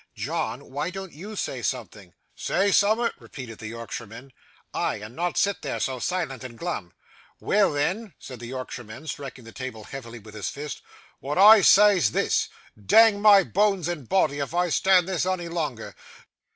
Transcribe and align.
'John, 0.15 0.71
why 0.71 0.89
don't 0.89 1.13
you 1.13 1.35
say 1.35 1.61
something?' 1.61 2.15
'Say 2.33 2.71
summat?' 2.71 3.13
repeated 3.19 3.59
the 3.59 3.67
Yorkshireman. 3.67 4.33
'Ay, 4.73 4.95
and 4.95 5.15
not 5.15 5.37
sit 5.37 5.61
there 5.61 5.79
so 5.79 5.99
silent 5.99 6.43
and 6.43 6.57
glum.' 6.57 6.91
'Weel, 7.39 7.73
then!' 7.73 8.15
said 8.17 8.39
the 8.39 8.47
Yorkshireman, 8.47 9.05
striking 9.05 9.43
the 9.43 9.51
table 9.51 9.83
heavily 9.83 10.17
with 10.17 10.33
his 10.33 10.49
fist, 10.49 10.81
'what 11.19 11.37
I 11.37 11.61
say's 11.61 12.13
this 12.13 12.49
Dang 12.83 13.21
my 13.21 13.43
boans 13.43 13.87
and 13.87 14.09
boddy, 14.09 14.39
if 14.39 14.55
I 14.55 14.69
stan' 14.69 15.05
this 15.05 15.23
ony 15.23 15.47
longer. 15.49 15.93